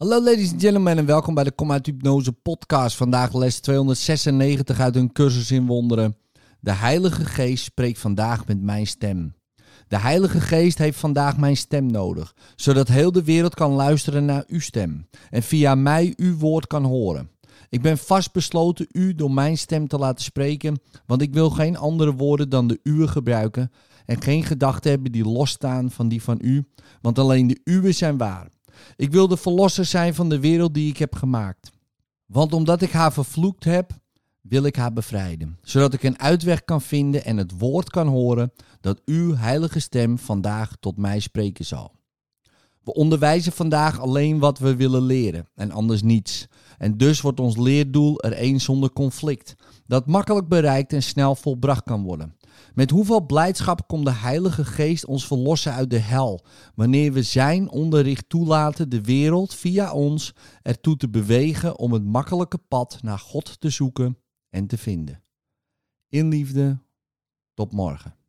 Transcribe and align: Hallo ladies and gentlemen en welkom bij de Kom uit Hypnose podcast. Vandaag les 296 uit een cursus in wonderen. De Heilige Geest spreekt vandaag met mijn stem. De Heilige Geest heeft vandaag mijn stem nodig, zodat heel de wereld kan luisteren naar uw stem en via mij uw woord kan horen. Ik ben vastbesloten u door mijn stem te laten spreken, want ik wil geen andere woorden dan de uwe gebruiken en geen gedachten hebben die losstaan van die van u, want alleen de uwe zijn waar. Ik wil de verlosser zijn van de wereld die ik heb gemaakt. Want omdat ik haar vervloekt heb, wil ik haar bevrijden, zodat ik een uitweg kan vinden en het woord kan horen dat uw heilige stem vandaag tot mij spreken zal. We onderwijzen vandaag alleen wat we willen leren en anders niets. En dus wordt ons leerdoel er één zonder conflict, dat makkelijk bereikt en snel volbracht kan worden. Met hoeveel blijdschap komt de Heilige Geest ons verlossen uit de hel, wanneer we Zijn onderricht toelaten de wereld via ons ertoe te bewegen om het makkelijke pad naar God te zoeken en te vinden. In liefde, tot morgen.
Hallo 0.00 0.22
ladies 0.22 0.52
and 0.52 0.60
gentlemen 0.60 0.98
en 0.98 1.06
welkom 1.06 1.34
bij 1.34 1.44
de 1.44 1.52
Kom 1.52 1.72
uit 1.72 1.86
Hypnose 1.86 2.32
podcast. 2.32 2.96
Vandaag 2.96 3.34
les 3.34 3.60
296 3.60 4.80
uit 4.80 4.96
een 4.96 5.12
cursus 5.12 5.50
in 5.50 5.66
wonderen. 5.66 6.16
De 6.60 6.72
Heilige 6.72 7.24
Geest 7.24 7.64
spreekt 7.64 7.98
vandaag 7.98 8.46
met 8.46 8.62
mijn 8.62 8.86
stem. 8.86 9.34
De 9.88 9.98
Heilige 9.98 10.40
Geest 10.40 10.78
heeft 10.78 10.98
vandaag 10.98 11.36
mijn 11.36 11.56
stem 11.56 11.86
nodig, 11.86 12.34
zodat 12.56 12.88
heel 12.88 13.12
de 13.12 13.24
wereld 13.24 13.54
kan 13.54 13.72
luisteren 13.72 14.24
naar 14.24 14.44
uw 14.46 14.60
stem 14.60 15.08
en 15.30 15.42
via 15.42 15.74
mij 15.74 16.12
uw 16.16 16.36
woord 16.36 16.66
kan 16.66 16.84
horen. 16.84 17.30
Ik 17.68 17.82
ben 17.82 17.98
vastbesloten 17.98 18.86
u 18.92 19.14
door 19.14 19.32
mijn 19.32 19.58
stem 19.58 19.88
te 19.88 19.98
laten 19.98 20.24
spreken, 20.24 20.80
want 21.06 21.22
ik 21.22 21.32
wil 21.32 21.50
geen 21.50 21.76
andere 21.76 22.14
woorden 22.14 22.48
dan 22.48 22.66
de 22.66 22.80
uwe 22.82 23.08
gebruiken 23.08 23.70
en 24.04 24.22
geen 24.22 24.44
gedachten 24.44 24.90
hebben 24.90 25.12
die 25.12 25.24
losstaan 25.24 25.90
van 25.90 26.08
die 26.08 26.22
van 26.22 26.38
u, 26.42 26.64
want 27.00 27.18
alleen 27.18 27.46
de 27.46 27.60
uwe 27.64 27.92
zijn 27.92 28.16
waar. 28.16 28.48
Ik 28.96 29.12
wil 29.12 29.28
de 29.28 29.36
verlosser 29.36 29.84
zijn 29.84 30.14
van 30.14 30.28
de 30.28 30.40
wereld 30.40 30.74
die 30.74 30.90
ik 30.90 30.96
heb 30.96 31.14
gemaakt. 31.14 31.70
Want 32.26 32.52
omdat 32.52 32.82
ik 32.82 32.90
haar 32.90 33.12
vervloekt 33.12 33.64
heb, 33.64 33.92
wil 34.40 34.64
ik 34.64 34.76
haar 34.76 34.92
bevrijden, 34.92 35.58
zodat 35.62 35.94
ik 35.94 36.02
een 36.02 36.18
uitweg 36.18 36.64
kan 36.64 36.82
vinden 36.82 37.24
en 37.24 37.36
het 37.36 37.58
woord 37.58 37.90
kan 37.90 38.06
horen 38.06 38.52
dat 38.80 39.02
uw 39.04 39.34
heilige 39.36 39.80
stem 39.80 40.18
vandaag 40.18 40.76
tot 40.80 40.96
mij 40.96 41.20
spreken 41.20 41.64
zal. 41.64 41.99
We 42.84 42.94
onderwijzen 42.94 43.52
vandaag 43.52 44.00
alleen 44.00 44.38
wat 44.38 44.58
we 44.58 44.76
willen 44.76 45.02
leren 45.02 45.48
en 45.54 45.70
anders 45.70 46.02
niets. 46.02 46.46
En 46.78 46.96
dus 46.96 47.20
wordt 47.20 47.40
ons 47.40 47.56
leerdoel 47.56 48.20
er 48.20 48.32
één 48.32 48.60
zonder 48.60 48.92
conflict, 48.92 49.54
dat 49.86 50.06
makkelijk 50.06 50.48
bereikt 50.48 50.92
en 50.92 51.02
snel 51.02 51.34
volbracht 51.34 51.82
kan 51.82 52.02
worden. 52.02 52.36
Met 52.74 52.90
hoeveel 52.90 53.26
blijdschap 53.26 53.86
komt 53.86 54.04
de 54.04 54.12
Heilige 54.12 54.64
Geest 54.64 55.06
ons 55.06 55.26
verlossen 55.26 55.72
uit 55.72 55.90
de 55.90 55.98
hel, 55.98 56.44
wanneer 56.74 57.12
we 57.12 57.22
Zijn 57.22 57.70
onderricht 57.70 58.28
toelaten 58.28 58.88
de 58.88 59.00
wereld 59.00 59.54
via 59.54 59.92
ons 59.92 60.34
ertoe 60.62 60.96
te 60.96 61.08
bewegen 61.08 61.78
om 61.78 61.92
het 61.92 62.04
makkelijke 62.04 62.58
pad 62.58 62.98
naar 63.02 63.18
God 63.18 63.60
te 63.60 63.70
zoeken 63.70 64.18
en 64.50 64.66
te 64.66 64.78
vinden. 64.78 65.22
In 66.08 66.28
liefde, 66.28 66.78
tot 67.54 67.72
morgen. 67.72 68.19